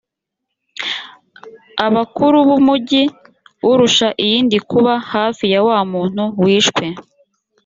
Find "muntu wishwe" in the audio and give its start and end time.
5.91-6.85